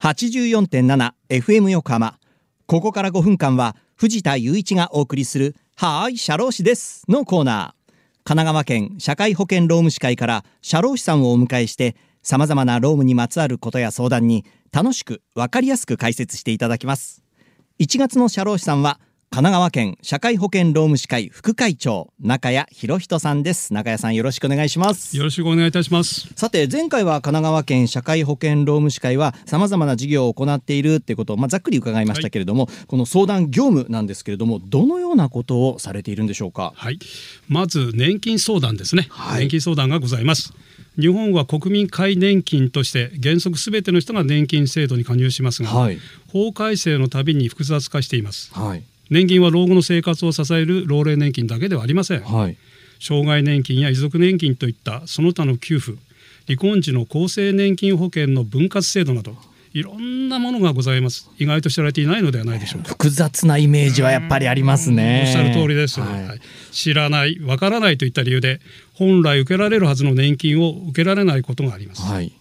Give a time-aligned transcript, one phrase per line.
[0.00, 2.18] 84.7FM 横浜。
[2.64, 7.92] ここから5分間は藤田雄一がお送りするはーい社労士ですのコーナー。
[8.24, 17.22] 神奈川県社会保険労務士会から社労士さんをお迎えしてさまざまな労務にまつわることや相談に楽しくわかりやすく解説していただきます。
[17.78, 19.00] 1月の社労士さんは
[19.32, 23.72] 神奈川県社会保険労務士会副会長中谷博人さんです。
[23.72, 25.16] 中谷さんよろしくお願いします。
[25.16, 26.26] よろしくお願いいたします。
[26.34, 36.72] さて前回は神奈川県社会保険労務士会はさまざまな事業を行っているっていうことを、まあ、ざっくり伺いましたけれども、はい、この相談業務なんですけれどもどのようなことをされているんでしょうか？
[36.74, 36.98] はい。
[37.46, 40.52] まず年金相談ですね、はい、年金相談がございます。
[40.98, 45.98] 日本は国民皆年金として原則すべての人が年金制度に加入しますが、はい、
[46.32, 52.56] 法改正のたびに複雑化しています、はい年金は老後の生活を支える老齢年金だけではありません、はい、
[53.00, 55.98] 障害年金や遺族年金といったその他の給付
[56.46, 59.34] 離婚時の厚生年金保険の分割制度など
[59.72, 61.30] いろんなものがございます。
[61.38, 62.88] 意外と知られていないのではないでしょうか。
[62.88, 65.22] 複雑なイメージはやっぱりありますね。
[65.26, 66.40] おっしゃる通りです、はい、
[66.72, 68.60] 知らないわからないといった理由で
[68.94, 72.32] 本来受けられるはずの年金を受けられないことがあります、はい、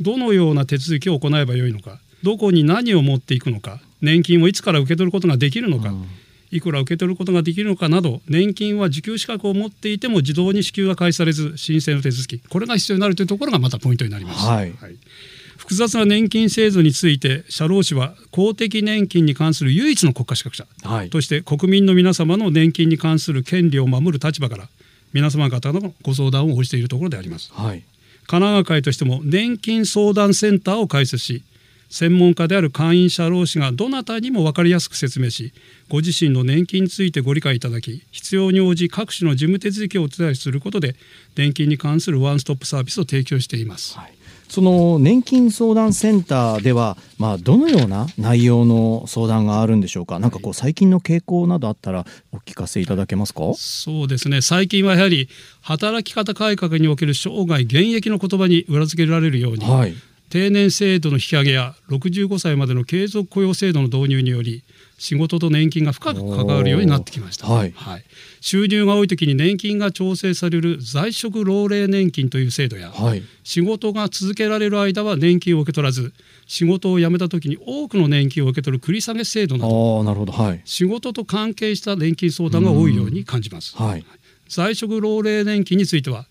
[0.00, 6.06] どのような手続きを行えばよいのかどこに何を持っていくのか年金をいつから受け取ることができるのか、うん。
[6.50, 14.46] いくら受け取ることができるのかなど年金は受給資格を持っていても自動に支給が開始されず申請の手続きこれが必要になるというところがまたポイントになります。
[14.46, 14.96] はい、はい。
[15.58, 24.68] 複雑な年金制度について社労士は公的年金に関する唯一の国家資格者、はい、として国民の皆様の年金に関する権利を守る立場から
[25.12, 27.82] 皆様方のご相談を応じているところであります、はい、
[28.26, 31.42] 神奈川会としても年金相談センターを開設し
[31.88, 35.52] 専門家である会員社労士がどなたにも分かりやすく説明し
[35.88, 40.96] ご自身の年金についてご理解いただき必要に応じ各種の事務手続きをお手伝いすることで
[41.36, 43.96] 年金に関するワンストップサービスを提供しています。
[43.96, 44.14] はい。
[44.48, 53.52] その年金相談センターでは、まあ、どのような内容の相談があるんでしょうか、なんかこう最近の傾向などあったら、お聞かせいただけますか？
[53.56, 55.28] そうですね、最近はやはり、
[55.60, 59.94] 働き方改革における生涯現役の言葉に裏付けられるように、はい、
[60.30, 64.62] 定年制度の引き上げや65歳までの継続雇用制度の導入により
[64.98, 68.04] 仕事と年金が深く関わるようになってきました、はい、はい、
[68.40, 76.12] 収入が多い時に年金が調整される在職老齢年金という制度や、はい、仕事が続けられる間は年金を受け取らず
[76.46, 84.04] 仕事を辞めた時に多くの年金を受け取る繰り下げ制度などなるほど、はい、仕事と関係した年金相談が多いように感じます、はい、
[84.48, 86.26] 在職老齢年金については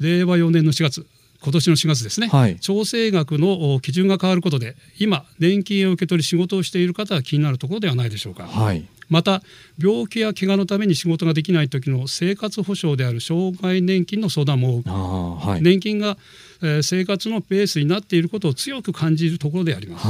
[0.00, 1.06] 令和4年の4月
[1.46, 9.42] 今年の4月ですね、はい、調整額の基準が変わることで今年金を受け取り仕事をしている方は気になるところではないでしょうか、はい、また
[9.78, 16.16] 病気や怪我のために仕事ができない時の生活保障である障害年金の相談も多く、はい、年金が、
[16.64, 20.08] えー、生活のベースになっていることを強く感じるところであります、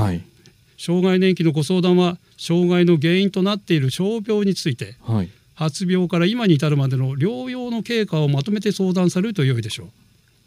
[0.78, 4.96] 障害年金のご相談は障害の原因となっている傷病について、
[5.54, 9.86] 発病から今に至るまでの療養の経過をまとめて相談されると良いでしょう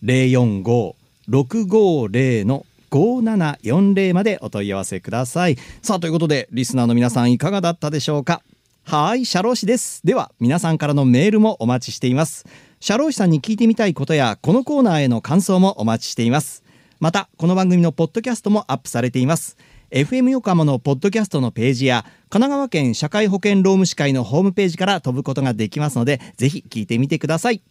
[0.04, 5.56] 045-650の5740までお問い合わせください。
[5.82, 8.42] さあということでリスナーの皆さんいかがだったでしょうか？
[8.84, 10.02] はいシャロー氏です。
[10.04, 12.46] では皆さんからのメールもお待ちしています。
[12.80, 16.62] シャロー氏さんに聞いてみたいことやこのコーナーへの感想もお待ちしています。
[17.00, 19.56] またこの番組のポッドキャストもアップされています。
[19.90, 27.62] FM 横浜のポッドキャストのページや神奈川県社会保険労務士会のホームページから飛ぶことができますのでぜひ聞いてみてください。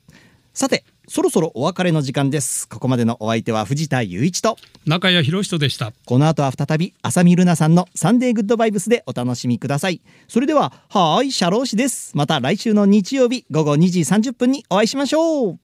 [0.53, 2.69] さてそろそろお別れの時間です。
[2.69, 4.55] ここまでのお相手は藤田雄一と。
[4.85, 5.93] 中谷博人でした。
[6.05, 10.01] この後は再び浅見ルナさんのサンデーグッドバイブスでお楽しみください。
[10.27, 12.15] それでははいシャロー氏です。
[12.15, 15.59] また来週の日曜日午後2時30分にお会いしましょう